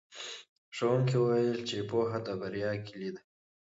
[0.75, 3.21] ښوونکي وویل چې پوهه د بریا کیلي ده.